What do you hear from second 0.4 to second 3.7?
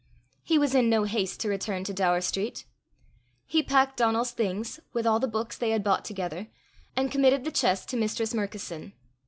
He was in no haste to return to Daur street. He